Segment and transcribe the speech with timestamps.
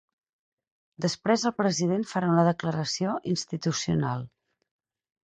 [1.05, 4.25] Després el president farà una declaració institucional.